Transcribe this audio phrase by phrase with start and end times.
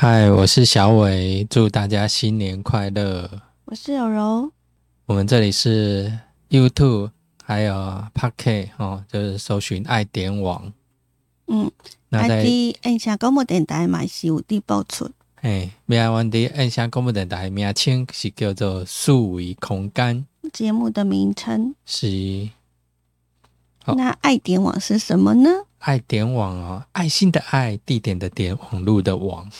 [0.00, 3.28] 嗨，我是小伟，祝大家新年快乐。
[3.64, 4.52] 我是柔柔，
[5.06, 6.20] 我们这里是
[6.50, 7.10] YouTube，
[7.42, 7.74] 还有
[8.14, 10.72] Pocket 哦，就是搜寻爱点网。
[11.48, 11.68] 嗯，
[12.10, 12.46] 那在
[12.82, 15.10] 按下广播电台嘛是有地播出。
[15.40, 22.50] 哎，米亚湾的按下广播电台名称是叫做数维空间，节目的名称，是
[23.82, 25.50] 好那爱点网是什么呢？
[25.80, 29.50] 爱点网哦，爱心的爱，地点的点，网络的网。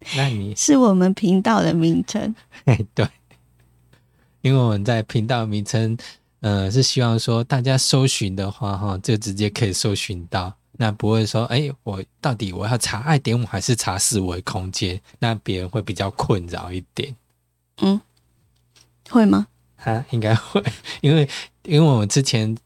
[0.16, 2.34] 那你是我们频道的名称。
[2.64, 3.06] 嘿， 对，
[4.40, 5.96] 因为我们在频道名称，
[6.40, 15.00] 呃，是希望说大家搜寻的话，哈，就直接可以搜寻到，那不会说，哎，我到底我要查爱点五还是查四维空间？
[15.18, 17.14] 那别人会比较困扰一点。
[17.82, 18.00] 嗯，
[19.10, 19.46] 会吗？
[19.84, 20.62] 啊，应该会，
[21.00, 21.28] 因为
[21.64, 22.56] 因为我们之前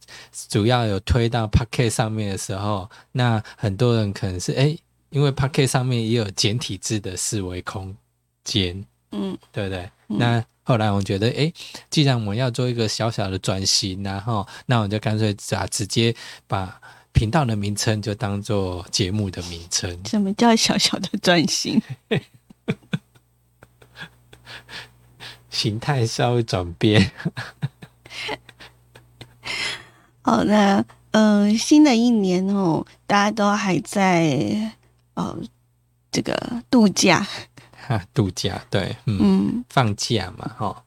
[0.49, 4.77] 主要有推到 Pocket 上面的时候，那很多人可能是哎，
[5.15, 7.97] 因为 Pocket 上面也有简体字的四维空
[8.43, 9.89] 间，嗯，对不对？
[10.09, 11.53] 嗯那后来我觉得，哎，
[11.89, 16.13] 既然我们要做一个小小的转型，然后那我就干脆啊，直接
[16.49, 16.81] 把
[17.13, 19.97] 频道的名称就当做节目的名称。
[20.05, 21.81] 什么叫小小的转型？
[25.49, 27.13] 形态稍微转变，
[30.23, 34.73] 好， 那呃，新的一年哦，大家都还在
[35.15, 35.37] 呃
[36.13, 37.27] 这个度假，
[37.87, 40.85] 哈，度假对，嗯，嗯，放假嘛，哈，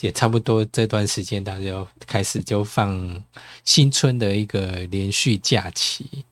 [0.00, 3.22] 也差不多这段时间，大家就开始就放
[3.64, 6.24] 新春的一个连续假期。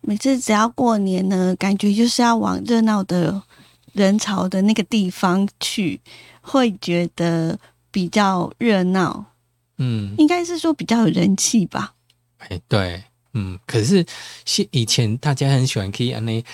[0.00, 3.42] 每次只要过年呢，感觉就是要往热闹的
[3.92, 6.00] 人潮的那个地方去，
[6.40, 7.58] 会觉得
[7.90, 9.24] 比较热闹，
[9.76, 11.94] 嗯，应该是说比较有人气吧。
[12.38, 14.04] 哎，对，嗯，可是
[14.44, 16.44] 是以前大家很喜欢去安尼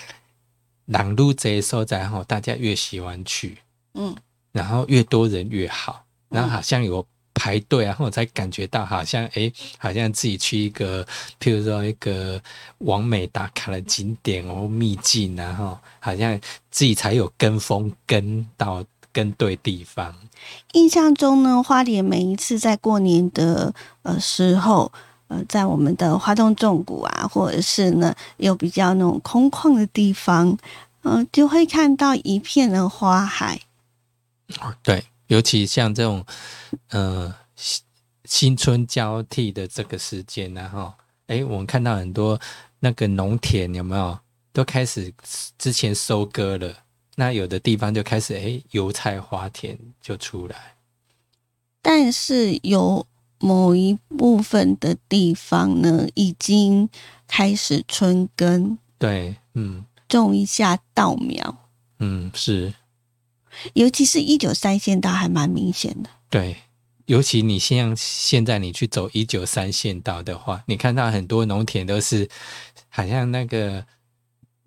[0.85, 3.57] 朗路这些所在哈，大家越喜欢去，
[3.93, 4.15] 嗯，
[4.51, 11.03] 然后越多人越好，然后好像有排队啊，然后我才感觉到好像哎，好像自己去一个，
[11.39, 12.41] 譬如说一个
[12.79, 20.13] 完美打卡的景点哦，秘境啊，哈，好像自己才有跟风跟到跟对地方。
[20.73, 24.91] 印象中呢，花莲每一次在过年的呃时候，
[25.27, 30.57] 呃，在我们的花东纵谷啊，或者是呢有比较那种空旷的地方，
[31.01, 33.59] 嗯、就会看到一片的花海。
[34.83, 36.23] 对，尤其像这种
[36.89, 37.83] 呃新
[38.25, 40.93] 新春交替的这个时间然后
[41.27, 42.39] 哎，我们看到很多
[42.79, 44.17] 那个农田有没有
[44.53, 45.11] 都开始
[45.57, 46.71] 之前收割了，
[47.15, 50.75] 那有的地方就开始哎油菜花田就出来。
[51.81, 53.05] 但是有
[53.39, 56.89] 某一部分的地方呢，已经
[57.27, 61.69] 开始春耕，对，嗯种一下稻苗，
[61.99, 62.73] 嗯是，
[63.73, 66.09] 尤其是一九三线道还蛮明显的。
[66.29, 66.57] 对。
[67.07, 72.27] 尤其你像现在你去走一九三线道的话，你看到很多农田都是
[72.89, 73.85] 好像那个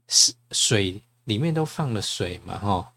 [0.07, 2.93] 是水里面都放了水嘛，哈，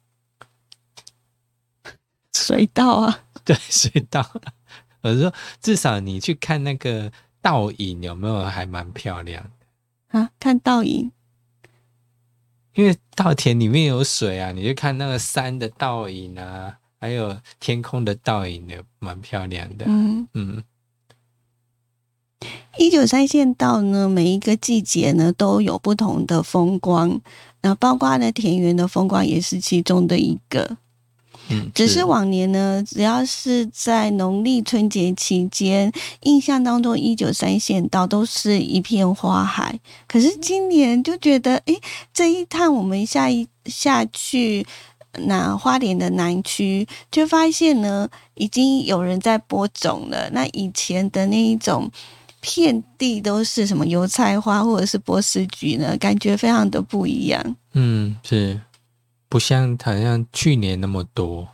[2.35, 4.23] 水稻啊， 对，水稻。
[5.01, 11.11] 我是说，至少你去看那个倒影有没有还蛮漂亮的，啊，看倒影，
[12.75, 19.85] 因为稻田里面有水啊，你就看那个山的倒影啊，还有天空的倒影的，蛮漂亮的。
[19.87, 20.27] 嗯。
[20.33, 20.63] 嗯，
[22.77, 27.19] 一九三线道呢，每一个季节呢都有不同的风光，
[27.61, 30.77] 那包括呢田园的风光也是其中的一个。
[31.51, 35.91] 嗯，只是往年呢，只要是在农历春节期间，
[36.21, 39.79] 印象当中一九三线道都是一片花海。
[40.07, 41.79] 可是今年就觉得，诶，
[42.13, 44.65] 这一趟我们下一下去
[45.25, 50.29] 那花莲的南区，就发现呢，已经有人在播种了。
[50.31, 51.91] 那以前的那一种。
[52.43, 55.95] 遍地都是什么油菜花或者是波斯菊呢？
[55.97, 57.55] 感觉非常的不一样。
[57.73, 58.59] 嗯是，
[59.31, 61.47] 不像好像去年那么多。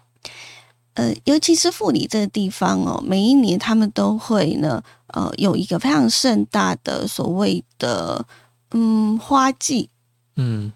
[0.95, 4.81] 呃，尤其是富里这个地方哦，每一年他们都会呢，
[5.13, 8.25] 呃，有一个非常盛大的所谓的
[8.71, 9.91] 嗯花季，
[10.37, 10.73] 嗯，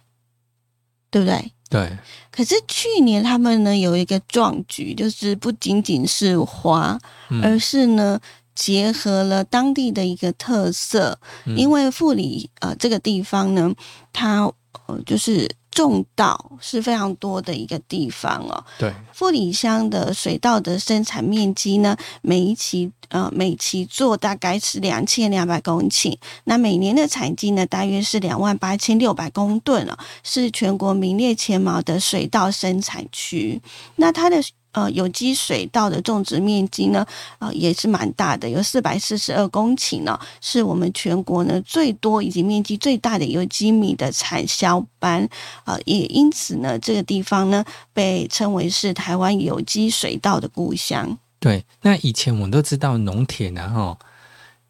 [1.10, 1.52] 对不对？
[1.72, 1.98] 对，
[2.30, 7.00] 可是去年他们呢有一个壮举，就是不仅仅是花，
[7.32, 7.42] 嗯。
[7.44, 8.20] 而是呢
[8.54, 11.58] 结合了当地的一个特色，嗯。
[11.58, 13.74] 因为富里呃这个地方呢，
[14.14, 14.44] 它
[14.86, 18.64] 呃就是种稻是非常多的一个地方哦。
[18.78, 33.62] 对，富里乡的水稻的生产面积呢，每一期呃每期做大概是两千两百公顷，那每年的产季呢大约是两万八千六百公吨哦，是全国名列前茅的水稻生产区。
[33.96, 37.06] 那它的呃，有机水稻的种植面积呢，
[37.40, 45.28] 呃，也是蛮大的，有四百四十二公顷呢，是我们全国呢最多以及面积最大的有机米的产销班，
[45.66, 47.64] 呃，也因此呢，这个地方呢
[47.94, 51.18] 被称为是台湾有机水稻的故乡。
[51.40, 53.98] 对，那以前我们都知道农田然后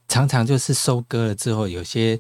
[0.08, 2.20] 常常就是收割了之后，有些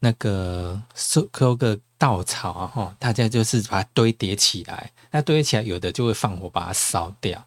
[0.00, 4.90] 那个收收割稻草啊，哈，大家就是把它堆叠起来。
[5.10, 7.44] 那堆起来，有的就会放火把它烧掉。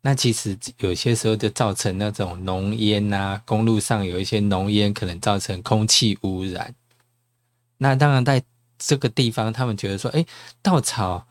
[0.00, 6.74] 那其实有些时候就造成那种浓烟啊，公路上有一些浓烟，可能造成空气污染。
[7.76, 8.42] 那当然，在
[8.78, 10.24] 这个地方，他们觉得说，哎，
[10.62, 11.26] 稻草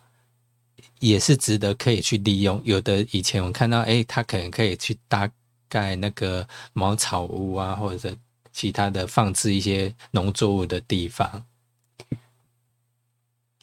[1.00, 2.62] 也是值得可以去利用。
[2.64, 5.28] 有的以前我看到，哎，它可能可以去搭
[5.68, 8.16] 盖那个茅草屋啊，或者
[8.52, 11.44] 其他的放置一些农作物的地方。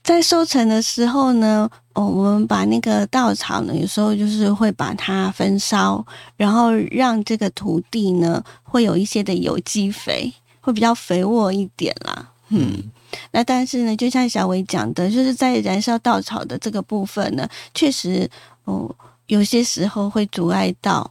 [0.06, 6.06] 在收成的时候呢，哦，我们把那个稻草呢，有时候就是会把它焚烧，
[6.36, 12.28] 然后让这个土地呢，会有一些的有机肥，会比较肥沃一点啦。
[12.50, 12.84] 嗯，
[13.32, 18.30] 那但是呢，就像小伟讲的，就是在燃烧稻草的这个部分呢，确实，
[18.62, 18.88] 哦，
[19.26, 21.10] 有些时候会阻碍到，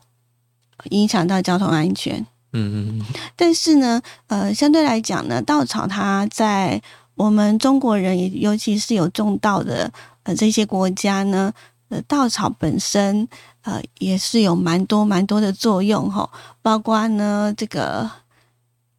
[0.91, 2.25] 影响到交通安全。
[2.53, 3.05] 嗯嗯嗯。
[3.35, 6.81] 但是呢，呃，相对来讲呢，稻草它在
[7.15, 9.89] 我们中国人，尤其是有种稻的
[10.23, 11.51] 呃这些国家呢，
[11.87, 13.27] 呃稻草本身
[13.63, 16.29] 呃也是有蛮多蛮多的作用哈，
[16.61, 18.09] 包括呢这个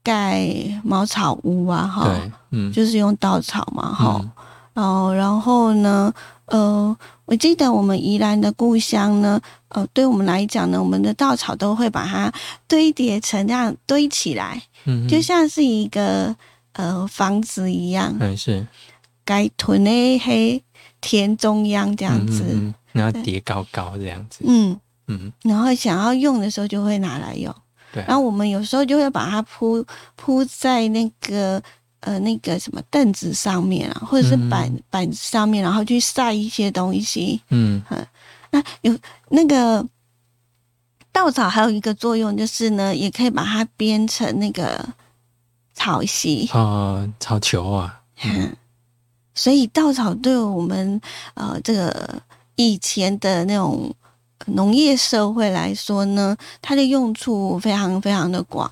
[0.02, 0.50] 盖
[0.82, 2.10] 茅草屋啊哈，
[2.50, 4.24] 嗯，就是用稻草嘛哈，
[4.72, 6.10] 然后然后呢
[6.46, 6.96] 呃
[7.26, 12.32] 我记得我们宜兰的故乡呢，呃对我们来讲呢，我们的稻草都会把它
[12.66, 16.34] 堆叠成这样堆起来，嗯，就像是一个。
[16.76, 18.66] 呃，房子一样，嗯，是。
[19.24, 20.62] 该囤的黑
[21.00, 22.44] 田中央这样子，
[22.92, 24.78] 然后叠高高这样子，嗯。
[25.08, 27.52] 嗯，然后想要用的时候就会拿来用，
[27.92, 28.04] 对。
[28.06, 29.84] 然后我们有时候就会把它铺
[30.16, 31.62] 铺在那个
[32.00, 37.82] 呃那个什么凳子上面啊，或者是板板子上面，然后去晒一些东西，嗯。
[37.90, 38.06] 嗯。
[38.50, 38.96] 那有
[39.30, 39.84] 那个
[41.10, 44.86] 稻草还有一个作用就是呢，也可以把它编成那个。
[45.76, 48.00] 草席啊，草球啊，
[49.34, 51.00] 所以稻草对我们
[51.34, 52.20] 呃这个
[52.56, 53.94] 以前的那种
[54.46, 58.68] 农业社会来说呢，它的用处非常非常的广。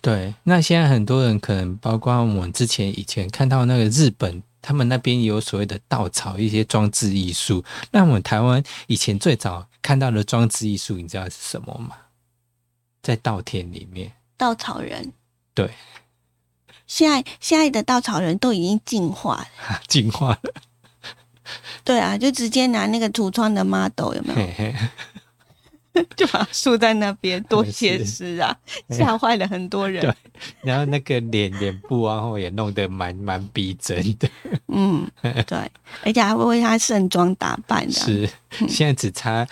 [0.00, 7.62] 对，那现在很多人可能包括我们之前以前看到那个日本，他们那边有所谓的稻草一些装置艺术。
[7.90, 11.96] 那我们台湾以前最早看到的装置艺术，你知道是什么吗？
[13.02, 15.12] 在稻田里面，稻草人。
[15.54, 15.70] 对。
[16.86, 20.52] 现在现在的稻草人都已经进化了， 进化了。
[21.84, 24.34] 对啊，就直接拿那个橱窗的 model 有没
[25.94, 26.02] 有？
[26.14, 28.54] 就把它竖在那边，多 写实啊！
[28.90, 30.02] 吓坏了很多人。
[30.02, 30.14] 对，
[30.60, 34.28] 然后那个脸脸部啊，后也弄得蛮蛮逼真的。
[34.68, 35.08] 嗯，
[35.46, 35.58] 对，
[36.04, 37.92] 而且还会为他盛装打扮的。
[37.92, 38.28] 是，
[38.68, 39.46] 现在只差。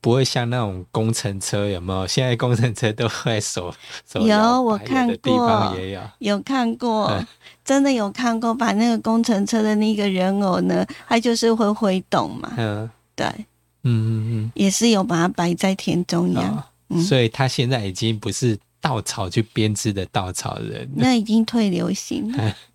[0.00, 2.06] 不会像那种工程车有没有？
[2.06, 3.72] 现在工程车都会手
[4.10, 7.22] 手有我看过，地方也有有看过，
[7.64, 8.54] 真的有看过。
[8.54, 12.52] 把那个工程车的那个人偶呢，它就是会挥动嘛。
[12.56, 13.26] 嗯，对，
[13.82, 16.64] 嗯嗯嗯，也是有把它摆在田中央。
[17.06, 22.54] 所以他现在已经不是稻草去编织的稻草人，那已经退流行了。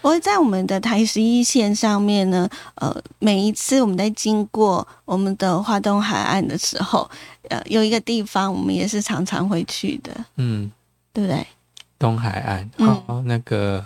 [0.00, 7.10] 不过在我们的台十一线上面呢，呃，每一次我们在经过我们的华东海岸的时候，
[7.48, 10.70] 呃，有一个地方我们也是常常会去的，嗯，
[11.12, 11.46] 对不对？
[11.98, 13.84] 东海岸，好，那个，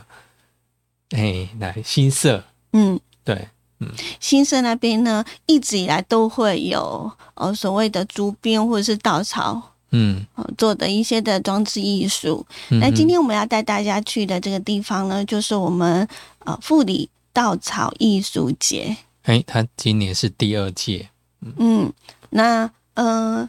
[1.10, 2.42] 哎，来新社，
[2.72, 3.48] 嗯，对，
[3.80, 9.74] 嗯，新社那边呢，一直以来都会有呃所谓的竹编或者是稻草。
[9.90, 10.26] 嗯，
[10.56, 12.46] 做的一些的装置艺术。
[12.68, 16.06] 那今天我们要带大家去的这个地方呢，就是我们
[16.40, 18.96] 呃富里稻草艺术节。
[19.22, 21.08] 哎，它今年是第二届。
[21.56, 21.92] 嗯，
[22.30, 23.48] 那呃，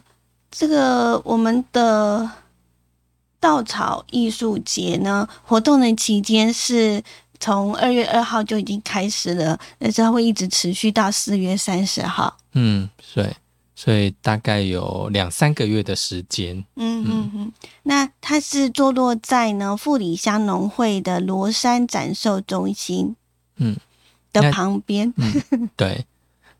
[0.50, 2.30] 这个我们的
[3.38, 7.02] 稻草艺术节呢，活动的期间是
[7.38, 12.36] 从二月二号就已经开始了，但是它会一直持续到四月三十号。
[12.52, 13.34] 嗯，对。
[13.82, 16.62] 所以大概有两三个月的时间。
[16.76, 17.52] 嗯嗯嗯，
[17.84, 23.16] 那它是坐落在呢富里乡农会的罗山展售中心。
[23.56, 23.74] 嗯，
[24.34, 25.14] 的旁边。
[25.76, 26.04] 对，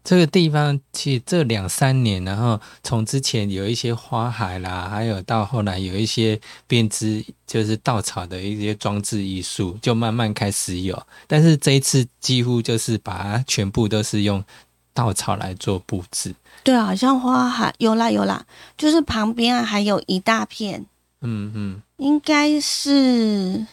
[0.03, 10.99] 这个地方其实这两三年，然后从之前有一些花海啦，还有到后来有一些编织，就是稻草的一些装置艺术，就慢慢开始有。
[11.27, 14.43] 但是这一次几乎就是把它全部都是用
[14.95, 16.35] 稻草来做布置。
[16.63, 18.45] 对啊，好像花海有啦有啦，
[18.77, 20.85] 就是旁边啊还有一大片，
[21.21, 23.67] 嗯嗯，应该是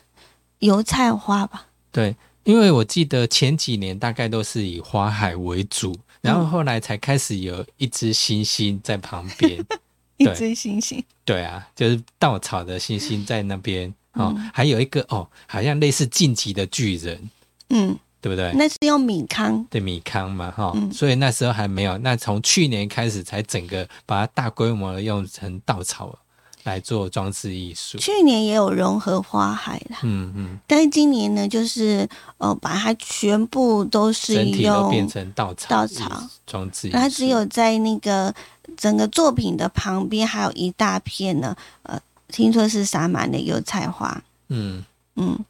[0.60, 1.68] 油菜花吧。
[1.92, 9.66] 对，因为我记得前几年大概都是以花海为主，然后后来才开始有一只星星在旁边。
[10.18, 17.30] 一只星星，对啊，就是稻草的星星在那边哦，嗯还有一个哦，好像类似晋级的巨人，
[17.70, 18.52] 嗯，对不对？
[18.54, 21.98] 那是用米糠，对米糠嘛，哈、嗯所以那时候还没有。
[22.00, 26.18] 那从去年开始才整个把它大规模的用成稻草
[26.64, 27.98] 来做装饰艺术。
[27.98, 32.08] 去年也有融合花海啦，嗯嗯，但是今年呢，就是
[32.40, 36.90] 呃，把它全部都是整体都变用，成稻草稻草装置。
[36.90, 38.34] 它只有在那个
[38.76, 41.98] 整个作品的旁边还有一大片呢，呃，
[42.30, 44.84] 听说是撒满了油菜花，嗯，
[45.16, 45.46] 嗯是，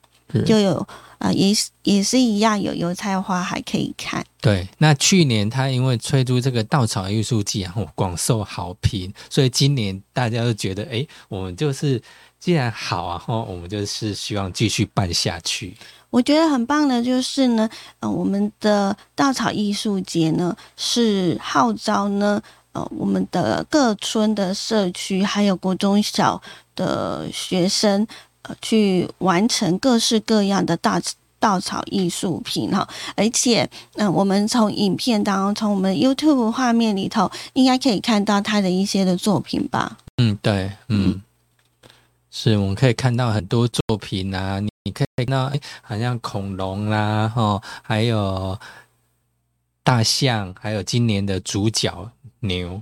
[0.46, 0.88] 就有
[1.20, 4.68] 呃，也是也是一样有油菜花还可以看，对。
[4.78, 12.02] 那去年他因为推出这个稻草艺术季，然后广受好评，所以今年大家都觉得，哎，我们就是
[12.40, 15.76] 既然好啊，后，我们就是希望继续办下去。
[16.10, 17.68] 我觉得很棒的就是呢，
[18.00, 22.42] 呃，我们的稻草艺术节呢是号召呢，
[22.74, 26.42] 呃，我们的各村的社区还有国中小
[26.76, 28.08] 的学生，呃，
[28.62, 31.00] 去完成各式各样的稻
[31.40, 39.98] 稻草艺术品哈，而且，嗯、我们从影片当中，从我们 YouTube 画面里头，应该可以看到他的一些的作品吧。
[40.18, 41.22] 嗯，对，嗯，
[42.32, 48.58] 是，我们可以看到很多作品啊，你你可以看到，哎，好像恐龙啦，哈，还有
[49.84, 52.82] 大象，还有今年的主角牛，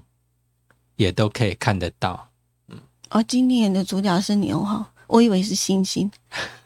[0.95, 2.29] 也都可以看得到。
[2.69, 2.79] 嗯。
[3.09, 6.09] 哦，今年的主角是牛哈，我以为是星星。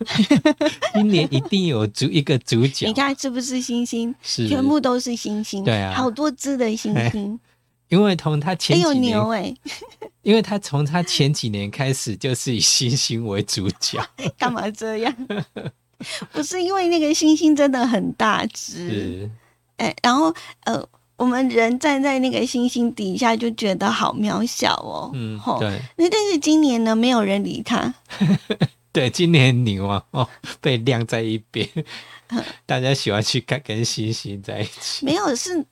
[0.93, 4.13] 今年一定有主一个主角，你看是不是星星？
[4.21, 4.47] 是。
[4.47, 5.93] 全部都是星星，对啊。
[5.93, 7.39] 好多只的星星，
[7.89, 9.53] 因为从他前还有几年，牛哎、
[10.23, 13.99] 因为他从他前几年开始就是以星星为主角，
[14.37, 15.15] 干嘛这样？
[16.31, 19.31] 不是因为那个星星真的很大只，是，
[19.77, 20.81] 哎、然后呃，
[21.19, 25.79] 我们人站在那个星星底下就觉得好渺小哦，嗯，对。
[25.97, 27.93] 那但是今年呢，没有人理他，
[28.91, 30.27] 对，今年牛啊，哦，
[30.61, 31.67] 被晾在一边，
[32.65, 35.65] 大家喜欢去看跟星星在一起，没有是。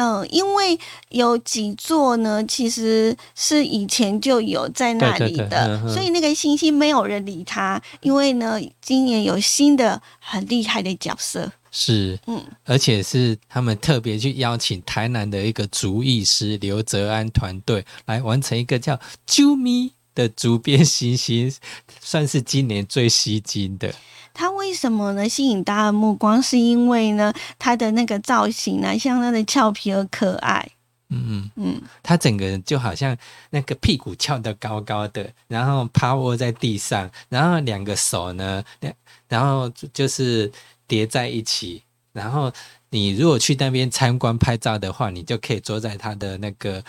[0.00, 0.78] 嗯、因为
[1.08, 7.82] 有几座呢，其实是以前就有在那里对对对的，所以那个星星没有人理他。
[8.00, 21.54] 因为呢，今年有新的很厉害的角色，是，嗯，而且是他们特别去邀请台南的一个竹艺师刘泽安团队来完成一个叫“啾咪”的竹编行星，
[22.00, 23.94] 算是今年最吸睛的。
[24.34, 26.42] 他为什么呢吸引大家的目光？
[26.42, 30.68] 是因为呢，他的那个造型啊，相当的俏皮而可爱。
[31.10, 33.16] 嗯嗯，嗯，他整个人就好像
[33.50, 38.92] 那个屁股翘得高高的，然后趴卧在地上，然后两个手呢，两
[39.28, 40.50] 然后就就是
[40.88, 42.50] 叠在一起，然后
[42.90, 46.82] 你如果去那边参观拍照的话，你就可以坐在他的那个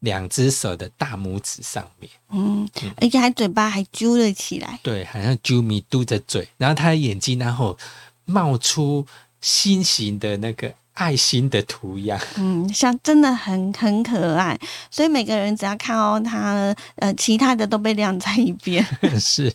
[0.00, 2.68] 两只手的大拇指上面，嗯，
[3.00, 4.78] 而且还嘴巴还揪了起来。
[4.82, 7.78] 对，好像啾咪嘟着嘴，然后他的眼睛然后
[8.26, 9.06] 冒出
[9.40, 14.58] 心形的那个爱心的图样，嗯，像真的很很可爱，
[14.90, 18.84] 所以每个人只要看到他，呃，其他的都被晾在一边。
[19.18, 19.52] 是，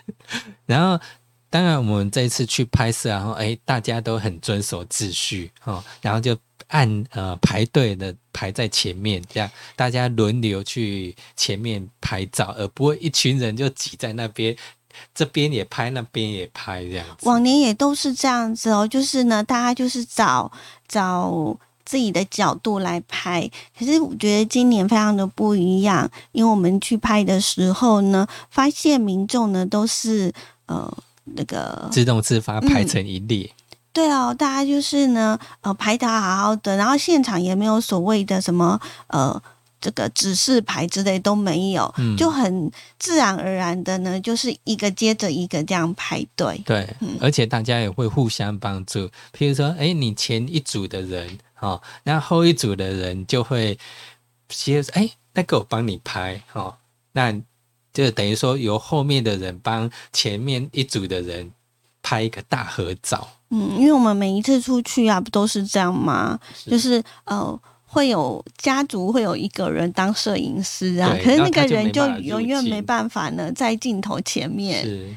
[0.65, 0.99] 然后
[1.49, 6.37] 当然我们这一次去拍摄，然后哎，大家都很遵守秩序哦，然后就
[6.67, 14.55] 按呃排队的排在前面，这样大家轮流去前面拍照，而不会一群人就挤在那边，
[15.15, 17.05] 这边也拍，那边也拍这样。
[17.23, 20.51] 往年也都是这样子哦，就是呢，大家就是找
[20.87, 23.49] 找自己的角度来拍。
[23.75, 30.31] 可是我觉得今年非常的不一样，因为我们去拍的时候呢，发现民众呢都是
[30.67, 30.95] 呃
[31.35, 33.49] 那个自动自发排成一列，
[33.91, 39.41] 对哦，大家就是呢呃排的好好的，然后现场也没有所谓的什么呃。
[39.81, 46.61] 这个指示牌之类都没有，嗯就很自然而然的呢，就是一个接着一个这样排队。
[46.65, 49.09] 对，嗯而且大家也会互相帮助。
[49.31, 53.79] 譬如说，哎，你前一组的人，哦，那后一组的人就会
[54.49, 56.75] 接着，哎，那个我帮你拍，哦，
[57.13, 57.31] 那
[57.93, 61.51] 就等于说由后面的人帮前面一组的人
[62.01, 63.27] 拍一个大合照。
[63.49, 66.39] 嗯，因为我们每一次出去啊，不都是这样吗？
[66.65, 74.83] 就是呃，会有家族会有一个人当摄影师啊，可是那个人就永远没办法呢，在镜头前面。
[74.83, 75.09] 是，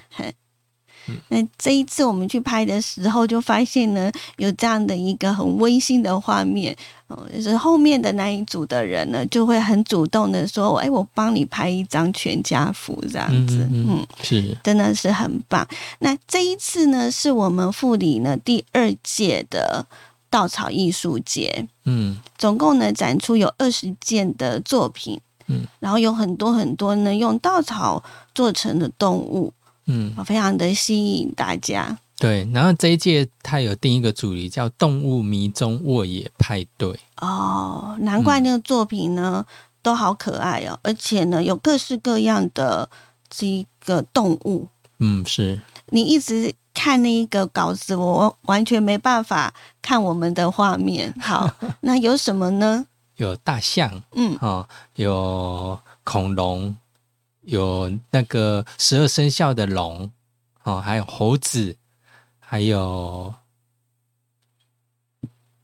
[1.28, 6.76] 那这一次我们去拍的时候，就发现呢，有这样的一个很温馨的画面，
[7.08, 15.66] 哦、就是后面的那一组的人呢，就会很主动的说：“哎，我帮你拍一张全家福，这样子。”嗯嗯嗯嗯，是，真的是很棒。
[15.98, 19.84] 那这一次呢，是我们富里呢第二届的
[20.30, 22.18] 稻草艺术节，嗯。
[22.38, 28.02] 总共呢展出有二十件的作品，嗯，然后有很多很多呢用稻草
[28.34, 29.52] 做成的动物，
[29.86, 31.98] 嗯，非常的吸引大家。
[32.18, 32.48] 对。
[32.52, 39.44] 然后这一届它有定一个主题叫“动物迷踪沃野派对哦，难怪那个作品呢、
[39.82, 42.88] 都好可爱哦，而且呢有各式各样的
[43.28, 44.68] 这个动物。”。
[45.04, 51.12] 嗯，是，你一直看那一个稿子，我完全没办法看我们的画面。
[51.20, 51.50] 好，
[51.82, 52.86] 那有什么呢？
[53.16, 56.74] 有大象嗯，哦，有恐龙，
[57.42, 60.10] 有那个十二生肖的龙
[60.64, 61.76] 哦，还有猴子，
[62.38, 63.34] 还有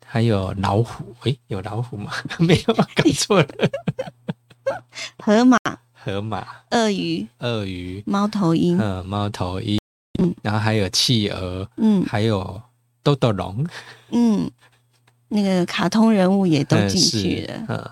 [0.05, 1.15] 还有老虎。
[1.23, 2.13] 诶，有老虎吗？
[2.41, 3.49] 没有，搞错了。
[5.19, 5.59] 河马、
[5.93, 9.79] 河马、鳄鱼、鳄鱼、猫头鹰，嗯，猫头鹰，
[10.19, 10.35] 嗯。
[10.43, 12.05] 然后还有企鹅，嗯。
[12.05, 12.61] 还有
[13.03, 13.67] 豆豆龙，
[14.11, 14.51] 嗯，
[15.29, 17.91] 那个卡通人物也都嗯进去了，嗯。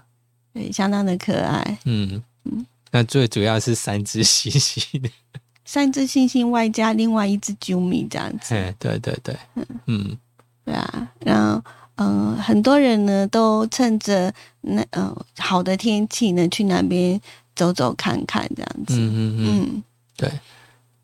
[0.55, 1.78] 对，相当的可爱。
[1.85, 2.23] 嗯。
[2.45, 5.11] 嗯，那最主要是三只猩猩，
[5.64, 10.19] 三只猩猩外加另外一只啾咪这样子，哎，对对对，嗯嗯
[10.64, 11.62] 对啊，然后。
[11.99, 17.19] 嗯，很多人呢都趁着那呃好的天气呢，去那边
[17.55, 18.97] 走走看看这样子。
[18.99, 19.83] 嗯嗯嗯，嗯，
[20.14, 20.31] 对，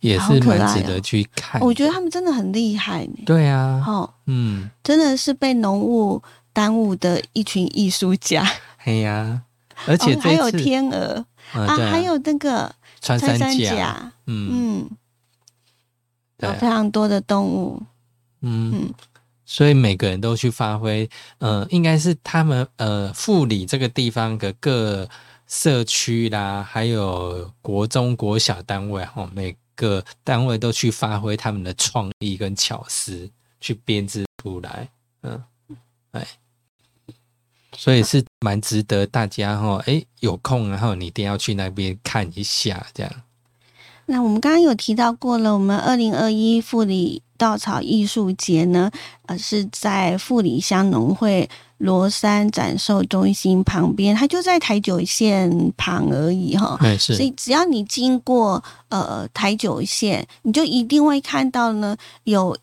[0.00, 1.58] 也是蛮值得去看。
[1.62, 3.22] 我觉得他们真的很厉害呢。
[3.24, 6.22] 对啊，哦，嗯，真的是被浓雾
[6.52, 8.46] 耽误的一群艺术家，
[8.84, 9.40] 哎呀，
[9.86, 14.48] 而且哦、还有天鹅啊，还有那个穿穿山甲，甲，嗯。
[14.52, 14.90] 嗯，
[16.38, 16.50] 对。
[16.50, 17.82] 有非常多的动物，
[18.40, 18.72] 嗯。
[18.72, 18.94] 嗯，
[19.44, 25.08] 所以每个人都去发挥，呃，应该是他们呃富里这个地方的各
[25.46, 34.88] 社区啦，还有国中国小单位哈，每个单位都去发挥他们的创意跟巧思，去编织出来，
[35.22, 35.42] 嗯，
[36.12, 36.26] 哎，
[37.76, 43.12] 所以是蛮值得大家哈，哎，有空然后你一定要去那边看一下，这样，
[44.06, 48.90] 那我们刚刚有提到过了，我们二零二一富里稻草艺术节呢，
[49.26, 56.76] 呃，是在富里乡农会罗山展售中心旁边，它就在台九线旁而已哈。
[56.80, 62.56] 哎是所，以只要你经过呃台九线，你就一定会看到呢有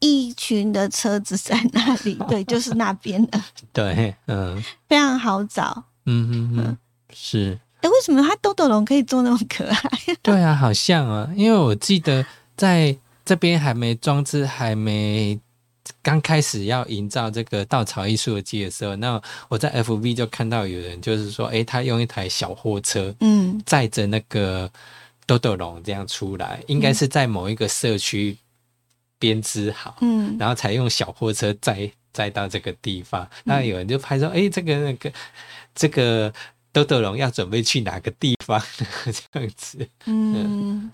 [0.00, 3.40] 一群的车子在那里， 对，就是那边的，
[3.72, 5.84] 对，嗯非常好找。
[6.06, 6.78] 嗯嗯嗯，
[7.12, 7.58] 是。
[7.80, 9.90] 哎，为什么他豆豆龙可以做那么可爱？
[10.22, 12.24] 对啊，好像啊，因为我记得
[12.56, 15.38] 在这边还没装置，还没
[16.02, 24.68] 刚开始要营造这个稻草艺术节的时候，那我在 FV 就看到有人就是说，诶，他用一台小货车嗯载着那个
[25.26, 28.36] 豆豆龙这样出来，应该是在某一个社区
[29.18, 30.36] 编织好，嗯。
[30.38, 33.28] 然后才用小货车载载到这个地方。
[33.44, 35.12] 那有人就拍说，诶，这个那个
[35.74, 36.32] 这个
[36.72, 38.60] 豆豆龙要准备去哪个地方？
[39.32, 39.86] 这样子。
[40.06, 40.90] 嗯，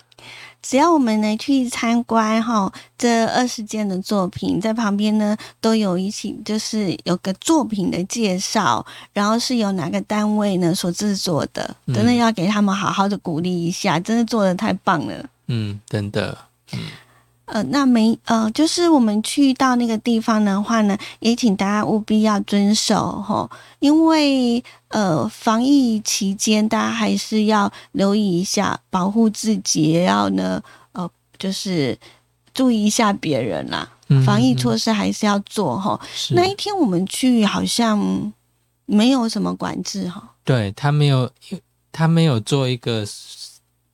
[0.63, 11.95] 只要我们呢去参观哈，这二十件的作品，在旁边呢都有一起，就是有个作品的介绍，然后是由哪个单位呢所制作的，嗯。
[11.95, 15.29] 真的要给他们好好的鼓励一下，真的做的太棒了。
[15.49, 16.37] 嗯，真的，
[17.47, 31.99] 呃，那没呃，就是我们去到那个地方的话呢，也请大家务必要遵守哈，因为呃，防疫期间大家还是要留意一下，保护自己，也要呢呃，就是
[32.55, 33.91] 注意一下别人啦。
[34.09, 35.99] 嗯防疫措施还是要做哈。
[36.15, 38.33] 是那一天我们去好像
[38.87, 40.35] 没有什么管制哈。
[40.45, 41.31] 对他没有，
[41.91, 43.05] 他没有做一个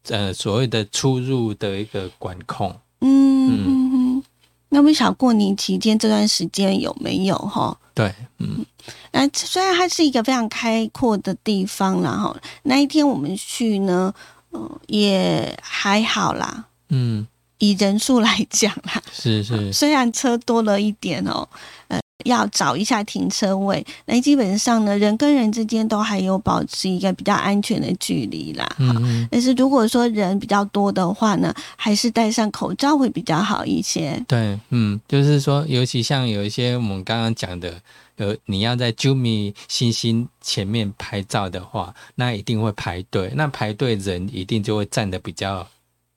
[0.08, 2.76] 呃所谓的出入的一个管控。
[3.00, 4.22] 嗯嗯嗯，
[4.68, 7.76] 那不晓得过年期间这段时间有没有哈？
[7.94, 8.64] 对，嗯。
[9.12, 14.12] 那虽然它是一个非常开阔的地方然后，那一天我们去呢，
[14.52, 16.64] 嗯、也还好啦。
[16.88, 17.26] 嗯，
[17.58, 21.46] 以人数来讲啦，是是，虽然车多了一点哦，
[21.88, 23.84] 呃，要找一下停车位。
[24.06, 28.68] 那基本上呢，人跟人之间都还有保持一个比较安全的距离啦。
[28.78, 34.22] 嗯嗯，但是如果说人比较多的话呢，还是戴上口罩会比较好一些。
[34.26, 37.80] 对，嗯，就是说，尤其像有一些我们刚刚讲的，
[38.16, 45.66] 呃，你要在 Jumi 星星前面拍照的话，那一定会排队，那排队人一定就会站得比较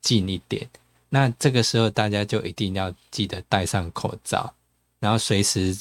[0.01, 0.67] 近一点。
[1.09, 4.51] 那这个时候大家就一定要记得戴上口罩，
[5.03, 5.77] 然后随时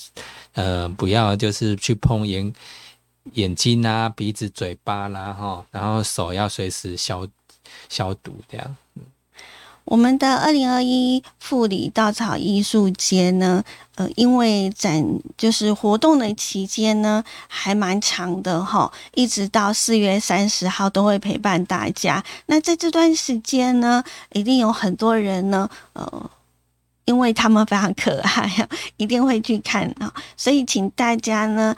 [0.54, 2.52] 呃不要就是去碰眼
[3.34, 7.24] 眼睛啊、鼻子、嘴巴啦哈，然后手要随时消
[7.88, 8.76] 消毒这样。
[9.84, 13.62] 我们的二零二一富里稻草艺术节呢，
[13.96, 15.04] 呃，因为展
[15.36, 22.24] 就是活动的期间呢，还蛮长的哈，一直到四月三十号都会陪伴大家。
[22.46, 26.30] 那在这段时间呢，一定有很多人呢，呃，
[27.04, 31.74] 因为他们非常可爱啊， 一定会去看啊，所以请大家呢。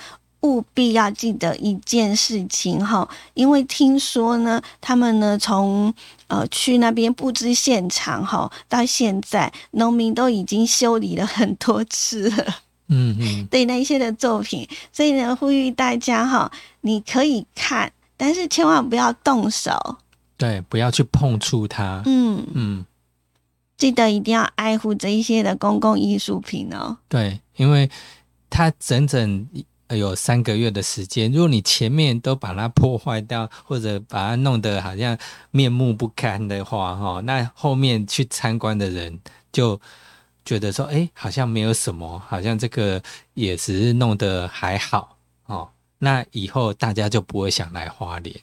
[0.46, 5.90] 务必要记得一件事情哈，因为听说呢，他们呢从
[6.26, 12.56] 呃去那边布置现场哈，到现在农民都已经修理了很多次了。
[12.88, 19.96] 嗯嗯，对那些的作品，所以呢，呼吁大家哈，你可以看，但是千万不要动手。
[20.36, 22.02] 对，不要去碰触它。
[22.04, 22.84] 嗯，嗯，
[23.76, 26.96] 记得一定要爱护这一些的公共艺术品哦。
[27.08, 27.90] 对，因为
[28.48, 29.48] 它整整
[29.90, 35.16] 有三个月的时间，如果你前面都把它破坏掉，或者把它弄得好像
[35.50, 39.20] 面目不堪的话，哈，那后面去参观的人
[39.52, 39.80] 就
[40.44, 43.02] 觉得说，哎，好像没有什么，好像这个
[43.34, 48.34] 也只是弄得还好哦，那以后大家就不会想来花莲。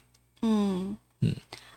[0.42, 1.34] 嗯嗯，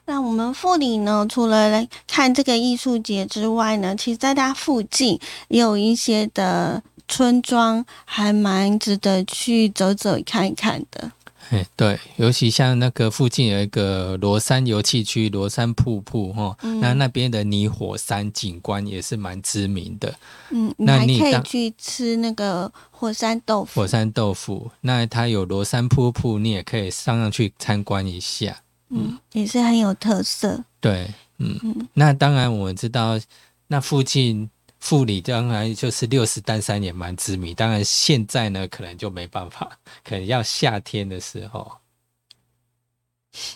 [0.07, 11.11] 那我们富里呢，除了来看这个艺术节之外呢，其实在它附近也有一些的村庄，还蛮值得去走走看一看的。
[11.49, 20.15] 哎，对，尤其像那个附近有一个罗山油气区，罗山瀑布哈，嗯那那边的泥火山景观也是蛮知名的。
[20.49, 23.79] 嗯，你那还可以去吃那个火山豆腐。
[23.79, 28.57] 火山豆腐，那它有罗山瀑布，你也可以上上去参观一下。
[28.89, 30.63] 嗯，也是很有特色。
[30.79, 31.07] 对，
[31.39, 33.19] 嗯，嗯那当然我们知道，
[33.67, 41.71] 那附近富里当然就是六十担山也蛮知名，当然现在呢可能就没办法， 可能要夏天的时候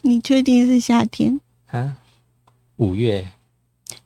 [0.01, 1.39] 你确定是夏天？
[1.67, 1.95] 啊，
[2.77, 3.31] 五月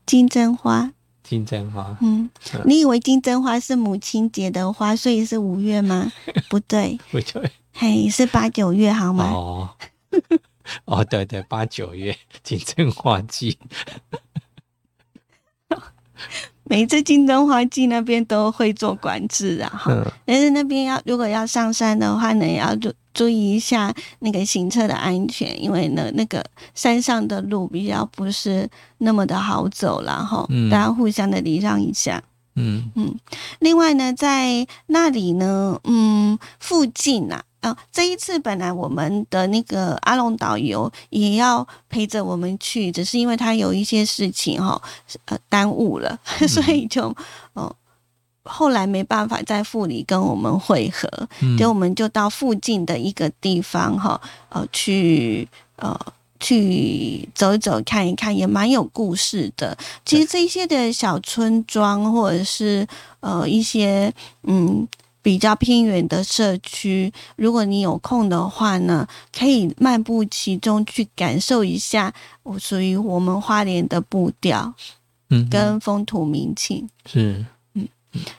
[0.05, 0.91] 金针花。
[1.23, 2.29] 金针花，嗯，
[2.65, 6.11] 你以为金针花是母亲节的花，所以是五月吗？
[6.49, 9.31] 不对， 不对嘿，是八九月好吗？
[9.31, 9.69] 哦。
[10.85, 13.57] 哦，对对，八九月金针花季，
[16.63, 28.67] 每次金针花季那边都会做管制啊，哈、嗯，但是那边要如果要上山的话呢，也要注注意一下那个行车的安全，因为呢那个山上的路比较不是
[28.99, 30.69] 那么的好走然后、嗯。
[30.69, 32.23] 大家互相的礼让一下。
[32.55, 32.91] 嗯。
[33.59, 44.79] 另外呢，在那里呢，嗯，附近啊，啊，这一次本来我们的那个阿龙导游也要陪着我们去，只是因为他有一些事情哈、
[45.27, 47.15] 呃，耽误了， 所以就
[47.53, 47.73] 哦、
[48.43, 51.07] 后来没办法在富里跟我们会合，
[51.39, 55.47] 嗯，就我们就到附近的一个地方哈，呃，去
[55.77, 55.97] 呃
[56.41, 59.77] 去走一走看一看，也蛮有故事的。
[60.03, 62.85] 其实这些的小村庄或者是
[63.21, 64.85] 呃一些嗯。
[65.23, 74.73] 比较偏远的社区，如果你有空的话呢，可以漫步其中，去感受一下我属于我们花莲的步调
[75.29, 76.89] 嗯跟风土民情。
[77.05, 77.87] 是嗯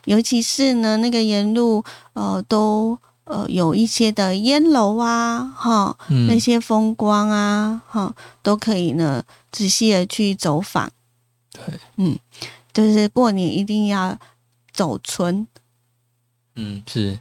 [0.04, 10.92] 尤其是呢，那个沿路呃都呃有一些的烟楼啊，哈，嗯那些风光啊，哈，都可以呢仔细的去走访。
[11.50, 12.18] 对，嗯，
[12.72, 14.18] 就是过年一定要
[14.72, 15.46] 走村。
[16.56, 17.18] 嗯是，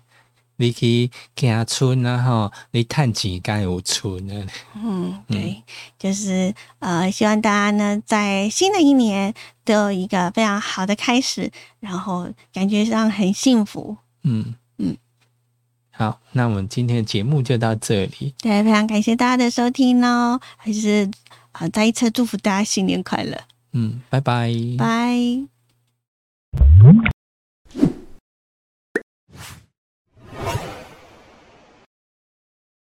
[0.58, 5.64] 你去行村啊吼，你探钱该有村啊，嗯，对，
[5.98, 9.34] 就是呃，希望大家呢在新的一年
[9.66, 13.98] 都有一个非常好的开始，然后感觉上很幸福。
[14.24, 14.56] 嗯。
[14.80, 14.98] 嗯，
[15.92, 21.08] 好，那我们今天的节目就到这里，对，非常感谢大家的收听哦，还是
[21.52, 23.40] 啊、呃再一次祝福大家新年快乐，
[23.74, 25.48] 嗯，拜拜，拜。
[30.34, 30.83] you